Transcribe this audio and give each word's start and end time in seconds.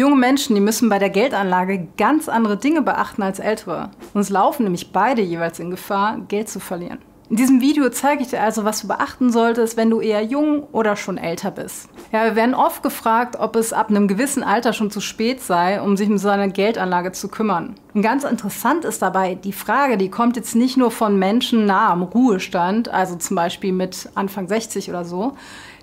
Junge 0.00 0.16
Menschen, 0.16 0.54
die 0.54 0.62
müssen 0.62 0.88
bei 0.88 0.98
der 0.98 1.10
Geldanlage 1.10 1.86
ganz 1.98 2.30
andere 2.30 2.56
Dinge 2.56 2.80
beachten 2.80 3.22
als 3.22 3.38
ältere. 3.38 3.90
Sonst 4.14 4.30
laufen 4.30 4.62
nämlich 4.62 4.92
beide 4.92 5.20
jeweils 5.20 5.58
in 5.58 5.70
Gefahr, 5.70 6.20
Geld 6.26 6.48
zu 6.48 6.58
verlieren. 6.58 7.00
In 7.28 7.36
diesem 7.36 7.60
Video 7.60 7.86
zeige 7.90 8.22
ich 8.22 8.30
dir 8.30 8.40
also, 8.40 8.64
was 8.64 8.80
du 8.80 8.88
beachten 8.88 9.30
solltest, 9.30 9.76
wenn 9.76 9.90
du 9.90 10.00
eher 10.00 10.24
jung 10.24 10.62
oder 10.72 10.96
schon 10.96 11.18
älter 11.18 11.50
bist. 11.50 11.90
Ja, 12.12 12.24
wir 12.24 12.34
werden 12.34 12.54
oft 12.54 12.82
gefragt, 12.82 13.36
ob 13.38 13.56
es 13.56 13.74
ab 13.74 13.90
einem 13.90 14.08
gewissen 14.08 14.42
Alter 14.42 14.72
schon 14.72 14.90
zu 14.90 15.02
spät 15.02 15.42
sei, 15.42 15.82
um 15.82 15.98
sich 15.98 16.08
um 16.08 16.16
seine 16.16 16.50
Geldanlage 16.50 17.12
zu 17.12 17.28
kümmern. 17.28 17.74
Und 17.92 18.00
ganz 18.00 18.24
interessant 18.24 18.86
ist 18.86 19.02
dabei, 19.02 19.34
die 19.34 19.52
Frage, 19.52 19.98
die 19.98 20.08
kommt 20.08 20.36
jetzt 20.36 20.56
nicht 20.56 20.78
nur 20.78 20.90
von 20.90 21.18
Menschen 21.18 21.66
nah 21.66 21.90
am 21.90 22.02
Ruhestand, 22.04 22.88
also 22.88 23.16
zum 23.16 23.36
Beispiel 23.36 23.74
mit 23.74 24.08
Anfang 24.14 24.48
60 24.48 24.88
oder 24.88 25.04
so. 25.04 25.34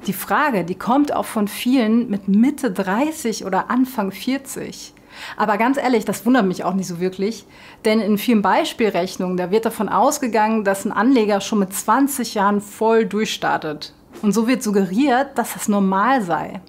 Die 0.06 0.14
Frage, 0.14 0.64
die 0.64 0.76
kommt 0.76 1.14
auch 1.14 1.26
von 1.26 1.48
vielen 1.48 2.10
mit 2.10 2.28
Mitte 2.28 2.72
30 2.72 3.46
oder 3.46 3.70
Anfang 3.70 4.12
40. 4.12 4.94
Aber 5.36 5.58
ganz 5.58 5.78
ehrlich, 5.78 6.06
das 6.06 6.26
wundert 6.26 6.46
mich 6.46 6.64
auch 6.64 6.76
nicht 6.76 6.88
so 6.88 7.00
wirklich, 7.00 7.46
denn 7.86 8.00
in 8.00 8.18
vielen 8.18 8.42
Beispielrechnungen, 8.42 9.36
da 9.36 9.50
wird 9.50 9.66
davon 9.66 9.90
ausgegangen, 9.90 10.64
dass 10.64 10.86
ein 10.86 10.92
Anleger 10.92 11.42
schon 11.42 11.60
mit 11.60 11.74
20 11.74 12.36
Jahren 12.36 12.62
voll 12.62 13.06
durchstartet. 13.06 13.94
Und 14.22 14.32
so 14.32 14.48
wird 14.48 14.64
suggeriert, 14.64 15.38
dass 15.38 15.54
das 15.54 15.68
normal 15.68 16.22
sei. 16.22 16.62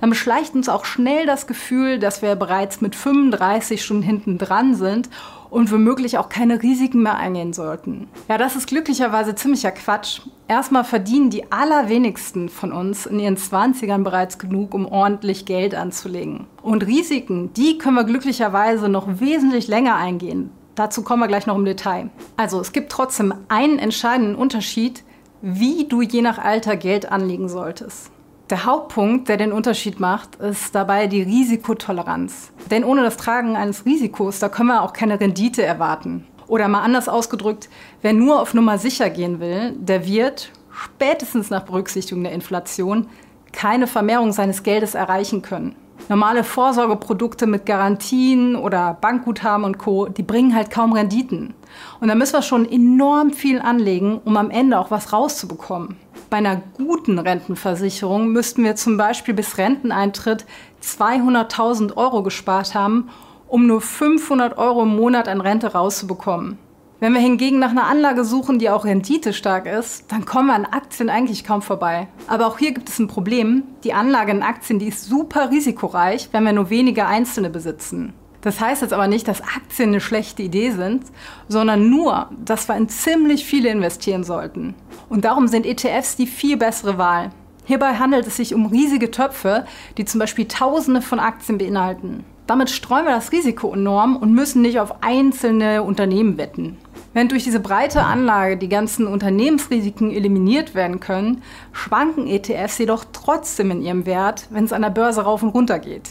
Dann 0.00 0.10
beschleicht 0.10 0.54
uns 0.54 0.68
auch 0.68 0.84
schnell 0.84 1.26
das 1.26 1.46
Gefühl, 1.46 1.98
dass 1.98 2.22
wir 2.22 2.34
bereits 2.34 2.80
mit 2.80 2.96
35 2.96 3.84
schon 3.84 4.02
hinten 4.02 4.38
dran 4.38 4.74
sind 4.74 5.10
und 5.50 5.70
womöglich 5.72 6.16
auch 6.18 6.28
keine 6.28 6.62
Risiken 6.62 7.02
mehr 7.02 7.16
eingehen 7.16 7.52
sollten. 7.52 8.08
Ja, 8.28 8.38
das 8.38 8.56
ist 8.56 8.68
glücklicherweise 8.68 9.34
ziemlicher 9.34 9.72
Quatsch. 9.72 10.20
Erstmal 10.48 10.84
verdienen 10.84 11.30
die 11.30 11.50
allerwenigsten 11.52 12.48
von 12.48 12.72
uns 12.72 13.06
in 13.06 13.18
ihren 13.18 13.36
20ern 13.36 14.02
bereits 14.02 14.38
genug, 14.38 14.74
um 14.74 14.86
ordentlich 14.86 15.44
Geld 15.44 15.74
anzulegen. 15.74 16.46
Und 16.62 16.86
Risiken, 16.86 17.52
die 17.54 17.78
können 17.78 17.96
wir 17.96 18.04
glücklicherweise 18.04 18.88
noch 18.88 19.20
wesentlich 19.20 19.68
länger 19.68 19.96
eingehen. 19.96 20.50
Dazu 20.74 21.02
kommen 21.02 21.22
wir 21.22 21.28
gleich 21.28 21.46
noch 21.46 21.56
im 21.56 21.64
Detail. 21.64 22.10
Also 22.36 22.60
es 22.60 22.72
gibt 22.72 22.90
trotzdem 22.92 23.34
einen 23.48 23.78
entscheidenden 23.78 24.36
Unterschied, 24.36 25.02
wie 25.42 25.86
du 25.88 26.00
je 26.00 26.22
nach 26.22 26.38
Alter 26.38 26.76
Geld 26.76 27.10
anlegen 27.10 27.48
solltest. 27.48 28.10
Der 28.50 28.64
Hauptpunkt, 28.64 29.28
der 29.28 29.36
den 29.36 29.52
Unterschied 29.52 30.00
macht, 30.00 30.34
ist 30.34 30.74
dabei 30.74 31.06
die 31.06 31.22
Risikotoleranz. 31.22 32.50
Denn 32.68 32.82
ohne 32.82 33.04
das 33.04 33.16
Tragen 33.16 33.54
eines 33.54 33.86
Risikos, 33.86 34.40
da 34.40 34.48
können 34.48 34.70
wir 34.70 34.82
auch 34.82 34.92
keine 34.92 35.20
Rendite 35.20 35.62
erwarten. 35.62 36.26
Oder 36.48 36.66
mal 36.66 36.82
anders 36.82 37.08
ausgedrückt, 37.08 37.68
wer 38.02 38.12
nur 38.12 38.40
auf 38.40 38.52
Nummer 38.52 38.76
sicher 38.76 39.08
gehen 39.08 39.38
will, 39.38 39.76
der 39.78 40.04
wird, 40.04 40.50
spätestens 40.72 41.50
nach 41.50 41.62
Berücksichtigung 41.62 42.24
der 42.24 42.32
Inflation, 42.32 43.06
keine 43.52 43.86
Vermehrung 43.86 44.32
seines 44.32 44.64
Geldes 44.64 44.96
erreichen 44.96 45.42
können. 45.42 45.76
Normale 46.08 46.42
Vorsorgeprodukte 46.42 47.46
mit 47.46 47.66
Garantien 47.66 48.56
oder 48.56 48.98
Bankguthaben 49.00 49.64
und 49.64 49.78
Co., 49.78 50.08
die 50.08 50.24
bringen 50.24 50.56
halt 50.56 50.72
kaum 50.72 50.92
Renditen. 50.92 51.54
Und 52.00 52.08
da 52.08 52.16
müssen 52.16 52.32
wir 52.32 52.42
schon 52.42 52.68
enorm 52.68 53.30
viel 53.30 53.60
anlegen, 53.60 54.20
um 54.24 54.36
am 54.36 54.50
Ende 54.50 54.80
auch 54.80 54.90
was 54.90 55.12
rauszubekommen. 55.12 55.96
Bei 56.30 56.36
einer 56.36 56.62
guten 56.76 57.18
Rentenversicherung 57.18 58.28
müssten 58.28 58.62
wir 58.62 58.76
zum 58.76 58.96
Beispiel 58.96 59.34
bis 59.34 59.58
Renteneintritt 59.58 60.46
200.000 60.80 61.96
Euro 61.96 62.22
gespart 62.22 62.72
haben, 62.72 63.10
um 63.48 63.66
nur 63.66 63.80
500 63.80 64.56
Euro 64.56 64.84
im 64.84 64.94
Monat 64.94 65.26
an 65.26 65.40
Rente 65.40 65.72
rauszubekommen. 65.72 66.56
Wenn 67.00 67.14
wir 67.14 67.20
hingegen 67.20 67.58
nach 67.58 67.70
einer 67.70 67.88
Anlage 67.88 68.24
suchen, 68.24 68.60
die 68.60 68.70
auch 68.70 68.84
renditestark 68.84 69.66
ist, 69.66 70.12
dann 70.12 70.24
kommen 70.24 70.48
wir 70.48 70.54
an 70.54 70.66
Aktien 70.66 71.10
eigentlich 71.10 71.42
kaum 71.42 71.62
vorbei. 71.62 72.06
Aber 72.28 72.46
auch 72.46 72.58
hier 72.58 72.72
gibt 72.72 72.90
es 72.90 73.00
ein 73.00 73.08
Problem. 73.08 73.64
Die 73.82 73.92
Anlage 73.94 74.30
in 74.30 74.44
Aktien, 74.44 74.78
die 74.78 74.88
ist 74.88 75.06
super 75.06 75.50
risikoreich, 75.50 76.28
wenn 76.30 76.44
wir 76.44 76.52
nur 76.52 76.70
wenige 76.70 77.06
einzelne 77.06 77.50
besitzen. 77.50 78.12
Das 78.42 78.60
heißt 78.60 78.82
jetzt 78.82 78.92
aber 78.92 79.06
nicht, 79.06 79.28
dass 79.28 79.42
Aktien 79.42 79.90
eine 79.90 80.00
schlechte 80.00 80.42
Idee 80.42 80.70
sind, 80.70 81.04
sondern 81.48 81.90
nur, 81.90 82.30
dass 82.44 82.68
wir 82.68 82.76
in 82.76 82.88
ziemlich 82.88 83.44
viele 83.44 83.68
investieren 83.68 84.24
sollten. 84.24 84.74
Und 85.08 85.24
darum 85.24 85.46
sind 85.46 85.66
ETFs 85.66 86.16
die 86.16 86.26
viel 86.26 86.56
bessere 86.56 86.96
Wahl. 86.96 87.30
Hierbei 87.64 87.94
handelt 87.94 88.26
es 88.26 88.36
sich 88.36 88.54
um 88.54 88.66
riesige 88.66 89.10
Töpfe, 89.10 89.66
die 89.96 90.04
zum 90.04 90.18
Beispiel 90.18 90.48
Tausende 90.48 91.02
von 91.02 91.20
Aktien 91.20 91.58
beinhalten. 91.58 92.24
Damit 92.46 92.70
streuen 92.70 93.04
wir 93.04 93.14
das 93.14 93.30
Risiko 93.30 93.72
enorm 93.72 94.16
und 94.16 94.32
müssen 94.32 94.62
nicht 94.62 94.80
auf 94.80 95.04
einzelne 95.04 95.84
Unternehmen 95.84 96.36
wetten. 96.36 96.78
Während 97.12 97.30
durch 97.30 97.44
diese 97.44 97.60
breite 97.60 98.02
Anlage 98.02 98.56
die 98.56 98.68
ganzen 98.68 99.06
Unternehmensrisiken 99.06 100.10
eliminiert 100.10 100.74
werden 100.74 100.98
können, 100.98 101.42
schwanken 101.72 102.26
ETFs 102.26 102.78
jedoch 102.78 103.04
trotzdem 103.12 103.70
in 103.70 103.82
ihrem 103.82 104.06
Wert, 104.06 104.46
wenn 104.50 104.64
es 104.64 104.72
an 104.72 104.82
der 104.82 104.90
Börse 104.90 105.22
rauf 105.22 105.42
und 105.42 105.50
runter 105.50 105.78
geht. 105.78 106.10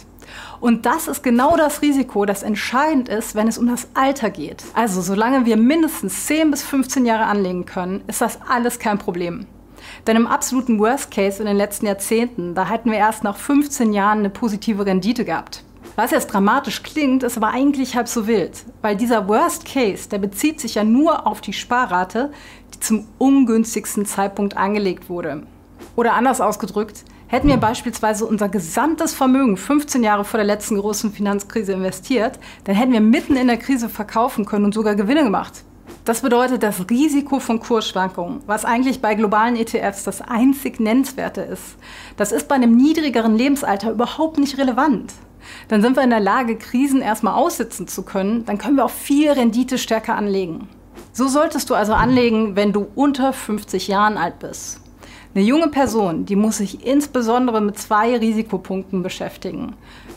Und 0.60 0.86
das 0.86 1.08
ist 1.08 1.24
genau 1.24 1.58
das 1.58 1.82
Risiko, 1.82 2.26
das 2.26 2.44
entscheidend 2.44 3.10
ist, 3.10 3.36
wenn 3.36 3.48
es 3.48 3.58
um 3.58 3.68
das 3.68 3.88
Alter 3.94 4.30
geht. 4.30 4.64
Also 4.74 5.02
solange 5.02 5.46
wir 5.46 5.58
mindestens 5.58 6.26
10 6.26 6.52
bis 6.52 6.64
15 6.64 7.06
Jahre 7.06 7.26
anlegen 7.26 7.66
können, 7.66 8.02
ist 8.08 8.22
das 8.22 8.40
alles 8.48 8.80
kein 8.80 8.98
Problem. 8.98 9.46
Denn 10.08 10.18
im 10.18 10.28
absoluten 10.28 10.80
Worst 10.80 11.12
Case 11.12 11.40
in 11.40 11.48
den 11.48 11.58
letzten 11.58 11.86
Jahrzehnten, 11.86 12.56
da 12.56 12.68
hätten 12.68 12.92
wir 12.92 12.98
erst 12.98 13.24
nach 13.24 13.38
15 13.38 13.94
Jahren 13.94 14.20
eine 14.20 14.30
positive 14.30 14.86
Rendite 14.86 15.26
gehabt. 15.26 15.64
Was 15.96 16.12
jetzt 16.12 16.28
dramatisch 16.28 16.84
klingt, 16.84 17.24
ist 17.24 17.36
aber 17.36 17.50
eigentlich 17.50 17.96
halb 17.96 18.08
so 18.08 18.26
wild, 18.26 18.64
weil 18.82 18.96
dieser 18.96 19.28
Worst 19.28 19.66
Case, 19.66 20.08
der 20.08 20.20
bezieht 20.20 20.62
sich 20.62 20.76
ja 20.76 20.84
nur 20.84 21.28
auf 21.28 21.42
die 21.42 21.52
Sparrate, 21.52 22.32
die 22.74 22.80
zum 22.80 23.06
ungünstigsten 23.18 24.06
Zeitpunkt 24.06 24.56
angelegt 24.56 25.10
wurde. 25.10 25.44
Oder 25.96 26.14
anders 26.14 26.40
ausgedrückt, 26.40 27.04
Hätten 27.32 27.48
wir 27.48 27.58
beispielsweise 27.58 28.26
unser 28.26 28.50
gesamtes 28.50 29.14
Vermögen 29.14 29.56
15 29.56 30.02
Jahre 30.02 30.26
vor 30.26 30.40
der 30.40 30.48
letzten 30.48 30.80
großen 30.80 31.14
Finanzkrise 31.14 31.74
investiert, 31.74 32.40
dann 32.64 32.74
hätten 32.74 32.92
wir 32.92 33.02
mitten 33.02 33.36
in 33.36 33.46
der 33.46 33.58
Krise 33.58 33.88
verkaufen 33.88 34.46
können 34.46 34.66
und 34.66 34.74
sogar 34.74 34.96
Gewinne 34.96 35.24
gemacht. 35.24 35.64
Das 36.06 36.22
bedeutet 36.22 36.64
das 36.64 36.90
Risiko 36.90 37.40
von 37.40 37.60
Kursschwankungen, 37.60 38.42
was 38.48 38.66
eigentlich 38.66 39.00
bei 39.00 39.14
globalen 39.14 39.58
ETFs 39.58 40.06
das 40.06 40.22
einzig 40.24 40.80
Nennenswerte 40.80 41.42
ist. 41.42 41.76
Das 42.18 42.32
ist 42.32 42.48
bei 42.48 42.56
einem 42.56 42.76
niedrigeren 42.76 43.36
Lebensalter 43.36 43.92
überhaupt 43.92 44.40
nicht 44.40 44.58
relevant. 44.58 45.14
Dann 45.68 45.84
sind 45.84 45.98
wir 45.98 46.04
in 46.04 46.10
der 46.10 46.20
Lage, 46.20 46.58
Krisen 46.58 47.04
erstmal 47.04 47.36
aussitzen 47.36 47.88
zu 47.88 48.02
können, 48.02 48.44
dann 48.46 48.58
können 48.58 48.76
wir 48.76 48.86
auch 48.86 48.90
viel 48.90 49.30
Rendite 49.30 49.78
stärker 49.78 50.16
anlegen. 50.16 50.68
So 51.14 51.28
solltest 51.28 51.70
du 51.70 51.76
also 51.76 51.94
anlegen, 51.94 52.56
wenn 52.56 52.74
du 52.74 52.88
unter 52.96 53.34
50 53.34 53.88
Jahren 53.88 54.18
alt 54.18 54.40
bist. 54.40 54.82
Eine 55.36 55.44
junge 55.44 55.68
Person, 55.68 56.26
die 56.26 56.36
muss 56.36 56.58
sich 56.58 56.88
insbesondere 56.88 57.62
mit 57.62 57.78
zwei 57.78 58.18
Risikopunkten 58.18 59.04
beschäftigen. 59.04 59.76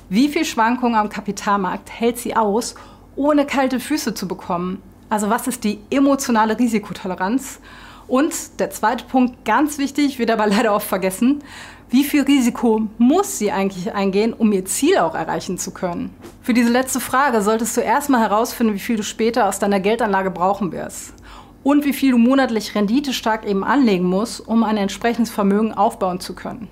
Wie 0.08 0.28
viel 0.28 0.46
Schwankungen 0.46 0.94
am 0.94 1.10
Kapitalmarkt 1.10 1.90
hält 1.90 2.16
sie 2.16 2.34
aus, 2.34 2.74
ohne 3.14 3.44
kalte 3.44 3.78
Füße 3.78 4.14
zu 4.14 4.26
bekommen? 4.26 4.82
Also 5.10 5.28
was 5.28 5.46
ist 5.46 5.64
die 5.64 5.80
emotionale 5.90 6.58
Risikotoleranz? 6.58 7.60
Und 8.08 8.58
der 8.58 8.70
zweite 8.70 9.04
Punkt, 9.04 9.44
ganz 9.44 9.76
wichtig, 9.76 10.18
wird 10.18 10.30
aber 10.30 10.46
leider 10.48 10.74
oft 10.74 10.88
vergessen, 10.88 11.44
wie 11.90 12.04
viel 12.04 12.22
Risiko 12.22 12.88
muss 12.96 13.38
sie 13.38 13.52
eigentlich 13.52 13.92
eingehen, 13.92 14.32
um 14.32 14.50
ihr 14.50 14.64
Ziel 14.64 14.96
auch 14.96 15.14
erreichen 15.14 15.58
zu 15.58 15.72
können? 15.72 16.08
Für 16.40 16.54
diese 16.54 16.70
letzte 16.70 17.00
Frage 17.00 17.42
solltest 17.42 17.76
du 17.76 17.82
erstmal 17.82 18.22
herausfinden, 18.22 18.72
wie 18.72 18.78
viel 18.78 18.96
du 18.96 19.02
später 19.02 19.46
aus 19.46 19.58
deiner 19.58 19.78
Geldanlage 19.78 20.30
brauchen 20.30 20.72
wirst 20.72 21.12
und 21.62 21.84
wie 21.84 21.92
viel 21.92 22.12
du 22.12 22.18
monatlich 22.18 22.74
renditestark 22.74 23.46
eben 23.46 23.64
anlegen 23.64 24.04
musst, 24.04 24.46
um 24.46 24.64
ein 24.64 24.76
entsprechendes 24.76 25.32
Vermögen 25.32 25.72
aufbauen 25.72 26.20
zu 26.20 26.34
können. 26.34 26.68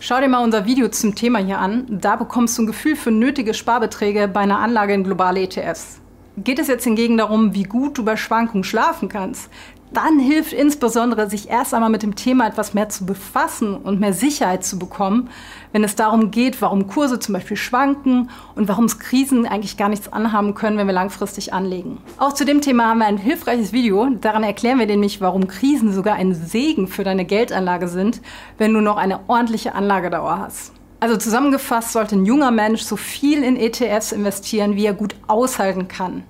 Schau 0.00 0.20
dir 0.20 0.28
mal 0.28 0.42
unser 0.42 0.64
Video 0.66 0.88
zum 0.88 1.14
Thema 1.14 1.38
hier 1.38 1.58
an. 1.58 1.86
Da 1.88 2.16
bekommst 2.16 2.58
du 2.58 2.62
ein 2.62 2.66
Gefühl 2.66 2.96
für 2.96 3.10
nötige 3.10 3.54
Sparbeträge 3.54 4.28
bei 4.28 4.40
einer 4.40 4.58
Anlage 4.58 4.94
in 4.94 5.04
globale 5.04 5.42
ETFs. 5.42 6.00
Geht 6.36 6.58
es 6.58 6.68
jetzt 6.68 6.84
hingegen 6.84 7.18
darum, 7.18 7.54
wie 7.54 7.64
gut 7.64 7.98
du 7.98 8.04
bei 8.04 8.16
Schwankungen 8.16 8.64
schlafen 8.64 9.08
kannst, 9.08 9.50
dann 9.92 10.18
hilft 10.18 10.52
insbesondere, 10.52 11.28
sich 11.28 11.48
erst 11.48 11.74
einmal 11.74 11.90
mit 11.90 12.02
dem 12.02 12.14
Thema 12.14 12.46
etwas 12.46 12.74
mehr 12.74 12.88
zu 12.88 13.04
befassen 13.06 13.76
und 13.76 14.00
mehr 14.00 14.12
Sicherheit 14.12 14.64
zu 14.64 14.78
bekommen, 14.78 15.28
wenn 15.72 15.84
es 15.84 15.94
darum 15.94 16.30
geht, 16.30 16.60
warum 16.62 16.86
Kurse 16.86 17.18
zum 17.18 17.34
Beispiel 17.34 17.56
schwanken 17.56 18.30
und 18.54 18.68
warum 18.68 18.86
es 18.86 18.98
Krisen 18.98 19.46
eigentlich 19.46 19.76
gar 19.76 19.88
nichts 19.88 20.12
anhaben 20.12 20.54
können, 20.54 20.78
wenn 20.78 20.86
wir 20.86 20.94
langfristig 20.94 21.52
anlegen. 21.52 21.98
Auch 22.18 22.32
zu 22.32 22.44
dem 22.44 22.60
Thema 22.60 22.88
haben 22.88 22.98
wir 22.98 23.06
ein 23.06 23.18
hilfreiches 23.18 23.72
Video. 23.72 24.08
Daran 24.20 24.44
erklären 24.44 24.78
wir 24.78 24.86
nämlich, 24.86 25.20
warum 25.20 25.46
Krisen 25.48 25.92
sogar 25.92 26.14
ein 26.14 26.34
Segen 26.34 26.88
für 26.88 27.04
deine 27.04 27.24
Geldanlage 27.24 27.88
sind, 27.88 28.20
wenn 28.58 28.72
du 28.74 28.80
noch 28.80 28.96
eine 28.96 29.20
ordentliche 29.28 29.74
Anlagedauer 29.74 30.38
hast. 30.38 30.72
Also 31.00 31.16
zusammengefasst 31.16 31.92
sollte 31.92 32.14
ein 32.14 32.26
junger 32.26 32.52
Mensch 32.52 32.82
so 32.82 32.96
viel 32.96 33.42
in 33.42 33.56
ETFs 33.56 34.12
investieren, 34.12 34.76
wie 34.76 34.86
er 34.86 34.94
gut 34.94 35.16
aushalten 35.26 35.88
kann. 35.88 36.22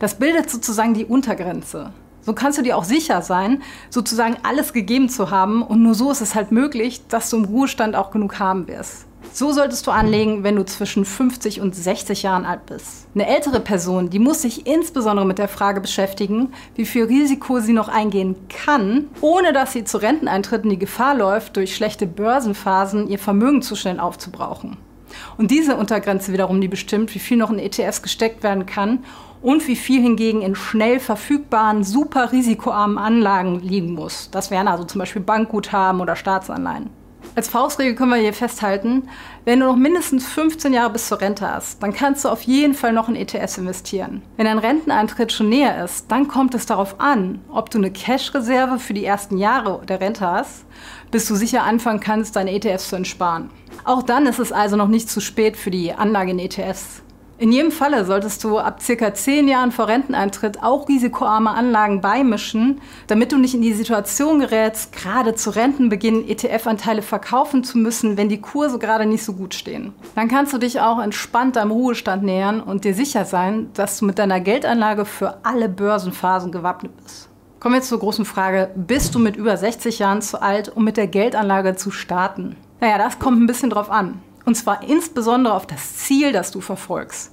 Das 0.00 0.18
bildet 0.18 0.50
sozusagen 0.50 0.94
die 0.94 1.04
Untergrenze. 1.04 1.92
So 2.26 2.32
kannst 2.32 2.58
du 2.58 2.62
dir 2.62 2.76
auch 2.76 2.82
sicher 2.82 3.22
sein, 3.22 3.62
sozusagen 3.88 4.36
alles 4.42 4.72
gegeben 4.72 5.08
zu 5.08 5.30
haben 5.30 5.62
und 5.62 5.80
nur 5.80 5.94
so 5.94 6.10
ist 6.10 6.20
es 6.20 6.34
halt 6.34 6.50
möglich, 6.50 7.06
dass 7.06 7.30
du 7.30 7.36
im 7.36 7.44
Ruhestand 7.44 7.94
auch 7.94 8.10
genug 8.10 8.40
haben 8.40 8.66
wirst. 8.66 9.06
So 9.32 9.52
solltest 9.52 9.86
du 9.86 9.92
anlegen, 9.92 10.42
wenn 10.42 10.56
du 10.56 10.64
zwischen 10.64 11.04
50 11.04 11.60
und 11.60 11.76
60 11.76 12.24
Jahren 12.24 12.44
alt 12.44 12.66
bist. 12.66 13.06
Eine 13.14 13.28
ältere 13.28 13.60
Person, 13.60 14.10
die 14.10 14.18
muss 14.18 14.42
sich 14.42 14.66
insbesondere 14.66 15.24
mit 15.24 15.38
der 15.38 15.46
Frage 15.46 15.80
beschäftigen, 15.80 16.52
wie 16.74 16.84
viel 16.84 17.04
Risiko 17.04 17.60
sie 17.60 17.72
noch 17.72 17.86
eingehen 17.88 18.34
kann, 18.48 19.06
ohne 19.20 19.52
dass 19.52 19.72
sie 19.72 19.84
zu 19.84 19.98
Renteneintritten 19.98 20.68
die 20.68 20.80
Gefahr 20.80 21.14
läuft, 21.14 21.56
durch 21.56 21.76
schlechte 21.76 22.08
Börsenphasen 22.08 23.08
ihr 23.08 23.20
Vermögen 23.20 23.62
zu 23.62 23.76
schnell 23.76 24.00
aufzubrauchen. 24.00 24.76
Und 25.38 25.52
diese 25.52 25.76
Untergrenze 25.76 26.32
wiederum, 26.32 26.60
die 26.60 26.68
bestimmt, 26.68 27.14
wie 27.14 27.20
viel 27.20 27.36
noch 27.36 27.50
in 27.50 27.60
ETFs 27.60 28.02
gesteckt 28.02 28.42
werden 28.42 28.66
kann 28.66 29.04
und 29.42 29.66
wie 29.68 29.76
viel 29.76 30.02
hingegen 30.02 30.42
in 30.42 30.54
schnell 30.54 31.00
verfügbaren, 31.00 31.84
super 31.84 32.32
risikoarmen 32.32 32.98
Anlagen 32.98 33.60
liegen 33.60 33.94
muss. 33.94 34.30
Das 34.30 34.50
wären 34.50 34.68
also 34.68 34.84
zum 34.84 34.98
Beispiel 34.98 35.22
Bankguthaben 35.22 36.00
oder 36.00 36.16
Staatsanleihen. 36.16 36.90
Als 37.34 37.48
Faustregel 37.48 37.94
können 37.94 38.12
wir 38.12 38.18
hier 38.18 38.32
festhalten, 38.32 39.08
wenn 39.44 39.60
du 39.60 39.66
noch 39.66 39.76
mindestens 39.76 40.26
15 40.26 40.72
Jahre 40.72 40.90
bis 40.90 41.08
zur 41.08 41.20
Rente 41.20 41.46
hast, 41.46 41.82
dann 41.82 41.92
kannst 41.92 42.24
du 42.24 42.30
auf 42.30 42.42
jeden 42.42 42.72
Fall 42.72 42.92
noch 42.92 43.08
in 43.08 43.16
ETFs 43.16 43.58
investieren. 43.58 44.22
Wenn 44.36 44.46
dein 44.46 44.58
Renteneintritt 44.58 45.32
schon 45.32 45.50
näher 45.50 45.84
ist, 45.84 46.10
dann 46.10 46.28
kommt 46.28 46.54
es 46.54 46.64
darauf 46.64 46.98
an, 46.98 47.40
ob 47.50 47.68
du 47.70 47.78
eine 47.78 47.90
Cash-Reserve 47.90 48.78
für 48.78 48.94
die 48.94 49.04
ersten 49.04 49.36
Jahre 49.36 49.82
der 49.86 50.00
Rente 50.00 50.26
hast, 50.26 50.64
bis 51.10 51.28
du 51.28 51.34
sicher 51.34 51.64
anfangen 51.64 52.00
kannst, 52.00 52.36
deine 52.36 52.52
ETFs 52.52 52.88
zu 52.88 52.96
entsparen. 52.96 53.50
Auch 53.84 54.02
dann 54.02 54.26
ist 54.26 54.38
es 54.38 54.52
also 54.52 54.76
noch 54.76 54.88
nicht 54.88 55.10
zu 55.10 55.20
spät 55.20 55.56
für 55.56 55.70
die 55.70 55.92
Anlage 55.92 56.30
in 56.30 56.38
ETFs. 56.38 57.02
In 57.38 57.52
jedem 57.52 57.70
Falle 57.70 58.06
solltest 58.06 58.42
du 58.44 58.56
ab 58.56 58.80
circa 58.80 59.12
zehn 59.12 59.46
Jahren 59.46 59.70
vor 59.70 59.88
Renteneintritt 59.88 60.62
auch 60.62 60.88
risikoarme 60.88 61.50
Anlagen 61.50 62.00
beimischen, 62.00 62.80
damit 63.08 63.30
du 63.30 63.36
nicht 63.36 63.54
in 63.54 63.60
die 63.60 63.74
Situation 63.74 64.40
gerätst, 64.40 64.92
gerade 64.92 65.34
zu 65.34 65.50
Rentenbeginn 65.50 66.26
ETF-Anteile 66.26 67.02
verkaufen 67.02 67.62
zu 67.62 67.76
müssen, 67.76 68.16
wenn 68.16 68.30
die 68.30 68.40
Kurse 68.40 68.78
gerade 68.78 69.04
nicht 69.04 69.22
so 69.22 69.34
gut 69.34 69.52
stehen. 69.52 69.92
Dann 70.14 70.28
kannst 70.28 70.54
du 70.54 70.58
dich 70.58 70.80
auch 70.80 70.98
entspannt 70.98 71.56
deinem 71.56 71.72
Ruhestand 71.72 72.22
nähern 72.22 72.62
und 72.62 72.84
dir 72.84 72.94
sicher 72.94 73.26
sein, 73.26 73.68
dass 73.74 73.98
du 73.98 74.06
mit 74.06 74.18
deiner 74.18 74.40
Geldanlage 74.40 75.04
für 75.04 75.44
alle 75.44 75.68
Börsenphasen 75.68 76.52
gewappnet 76.52 76.92
bist. 77.04 77.28
Kommen 77.60 77.74
wir 77.74 77.82
zur 77.82 77.98
großen 77.98 78.24
Frage, 78.24 78.70
bist 78.76 79.14
du 79.14 79.18
mit 79.18 79.36
über 79.36 79.58
60 79.58 79.98
Jahren 79.98 80.22
zu 80.22 80.40
alt, 80.40 80.74
um 80.74 80.84
mit 80.84 80.96
der 80.96 81.06
Geldanlage 81.06 81.76
zu 81.76 81.90
starten? 81.90 82.56
Naja, 82.80 82.96
das 82.96 83.18
kommt 83.18 83.42
ein 83.42 83.46
bisschen 83.46 83.68
drauf 83.68 83.90
an. 83.90 84.22
Und 84.46 84.54
zwar 84.54 84.82
insbesondere 84.88 85.52
auf 85.52 85.66
das 85.66 85.96
Ziel, 85.96 86.32
das 86.32 86.50
du 86.50 86.62
verfolgst. 86.62 87.32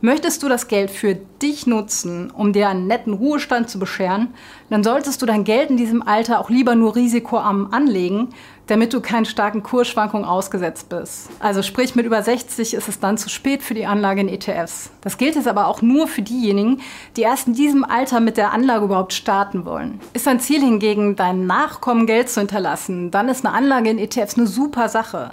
Möchtest 0.00 0.42
du 0.42 0.48
das 0.48 0.68
Geld 0.68 0.90
für 0.90 1.14
dich 1.14 1.66
nutzen, 1.66 2.30
um 2.30 2.52
dir 2.52 2.68
einen 2.68 2.86
netten 2.86 3.12
Ruhestand 3.12 3.68
zu 3.68 3.78
bescheren, 3.78 4.34
dann 4.68 4.82
solltest 4.82 5.20
du 5.20 5.26
dein 5.26 5.44
Geld 5.44 5.70
in 5.70 5.76
diesem 5.76 6.02
Alter 6.02 6.40
auch 6.40 6.50
lieber 6.50 6.74
nur 6.74 6.96
risikoarm 6.96 7.68
anlegen, 7.70 8.28
damit 8.66 8.92
du 8.92 9.00
keinen 9.00 9.24
starken 9.24 9.62
Kursschwankungen 9.62 10.24
ausgesetzt 10.24 10.88
bist. 10.88 11.28
Also 11.40 11.62
sprich, 11.62 11.94
mit 11.96 12.06
über 12.06 12.22
60 12.22 12.74
ist 12.74 12.88
es 12.88 13.00
dann 13.00 13.18
zu 13.18 13.28
spät 13.28 13.62
für 13.62 13.74
die 13.74 13.86
Anlage 13.86 14.20
in 14.20 14.28
ETFs. 14.28 14.90
Das 15.00 15.18
gilt 15.18 15.34
jetzt 15.34 15.48
aber 15.48 15.66
auch 15.66 15.82
nur 15.82 16.08
für 16.08 16.22
diejenigen, 16.22 16.80
die 17.16 17.22
erst 17.22 17.48
in 17.48 17.54
diesem 17.54 17.84
Alter 17.84 18.20
mit 18.20 18.36
der 18.36 18.52
Anlage 18.52 18.84
überhaupt 18.84 19.12
starten 19.12 19.64
wollen. 19.64 20.00
Ist 20.14 20.26
dein 20.26 20.40
Ziel 20.40 20.60
hingegen, 20.60 21.16
deinen 21.16 21.46
Nachkommen 21.46 22.06
Geld 22.06 22.30
zu 22.30 22.40
hinterlassen, 22.40 23.10
dann 23.10 23.28
ist 23.28 23.44
eine 23.44 23.54
Anlage 23.54 23.90
in 23.90 23.98
ETFs 23.98 24.38
eine 24.38 24.46
super 24.46 24.88
Sache. 24.88 25.32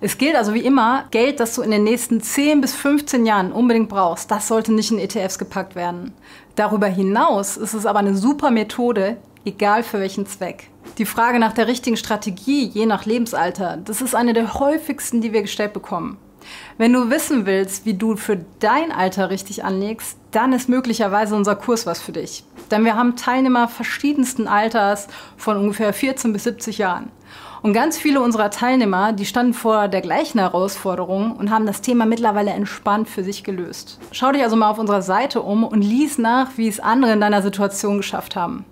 Es 0.00 0.18
gilt 0.18 0.36
also 0.36 0.54
wie 0.54 0.64
immer, 0.64 1.04
Geld, 1.10 1.40
das 1.40 1.54
du 1.54 1.62
in 1.62 1.70
den 1.70 1.84
nächsten 1.84 2.20
10 2.20 2.60
bis 2.60 2.74
15 2.74 3.26
Jahren 3.26 3.52
unbedingt 3.52 3.88
brauchst, 3.88 4.30
das 4.30 4.48
sollte 4.48 4.72
nicht 4.72 4.90
in 4.90 4.98
ETFs 4.98 5.38
gepackt 5.38 5.74
werden. 5.74 6.12
Darüber 6.54 6.86
hinaus 6.86 7.56
ist 7.56 7.74
es 7.74 7.86
aber 7.86 7.98
eine 7.98 8.16
super 8.16 8.50
Methode, 8.50 9.16
egal 9.44 9.82
für 9.82 10.00
welchen 10.00 10.26
Zweck. 10.26 10.70
Die 10.98 11.06
Frage 11.06 11.38
nach 11.38 11.52
der 11.52 11.66
richtigen 11.66 11.96
Strategie, 11.96 12.64
je 12.64 12.86
nach 12.86 13.04
Lebensalter, 13.04 13.76
das 13.76 14.00
ist 14.00 14.14
eine 14.14 14.32
der 14.32 14.54
häufigsten, 14.54 15.20
die 15.20 15.32
wir 15.32 15.42
gestellt 15.42 15.72
bekommen. 15.72 16.18
Wenn 16.78 16.92
du 16.92 17.10
wissen 17.10 17.46
willst, 17.46 17.84
wie 17.84 17.94
du 17.94 18.16
für 18.16 18.44
dein 18.60 18.92
Alter 18.92 19.30
richtig 19.30 19.64
anlegst, 19.64 20.16
dann 20.30 20.52
ist 20.52 20.68
möglicherweise 20.68 21.34
unser 21.34 21.56
Kurs 21.56 21.86
was 21.86 22.00
für 22.00 22.12
dich. 22.12 22.44
Denn 22.70 22.84
wir 22.84 22.96
haben 22.96 23.16
Teilnehmer 23.16 23.68
verschiedensten 23.68 24.48
Alters 24.48 25.08
von 25.36 25.56
ungefähr 25.56 25.92
14 25.92 26.32
bis 26.32 26.44
70 26.44 26.78
Jahren. 26.78 27.10
Und 27.62 27.72
ganz 27.72 27.98
viele 27.98 28.20
unserer 28.20 28.50
Teilnehmer, 28.50 29.12
die 29.12 29.26
standen 29.26 29.54
vor 29.54 29.88
der 29.88 30.00
gleichen 30.00 30.38
Herausforderung 30.38 31.32
und 31.32 31.50
haben 31.50 31.66
das 31.66 31.80
Thema 31.80 32.06
mittlerweile 32.06 32.50
entspannt 32.50 33.08
für 33.08 33.24
sich 33.24 33.44
gelöst. 33.44 33.98
Schau 34.12 34.30
dich 34.32 34.42
also 34.42 34.56
mal 34.56 34.70
auf 34.70 34.78
unserer 34.78 35.02
Seite 35.02 35.42
um 35.42 35.64
und 35.64 35.82
lies 35.82 36.18
nach, 36.18 36.50
wie 36.56 36.68
es 36.68 36.80
andere 36.80 37.12
in 37.12 37.20
deiner 37.20 37.42
Situation 37.42 37.96
geschafft 37.96 38.36
haben. 38.36 38.64